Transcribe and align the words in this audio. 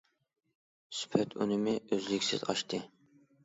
سۈپەت 1.01 1.37
ئۈنۈمى 1.41 1.77
ئۈزلۈكسىز 1.79 2.51
ئاشتى. 2.51 2.85